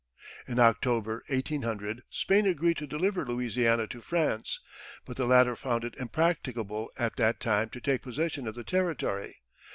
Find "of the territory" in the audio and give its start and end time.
8.47-9.43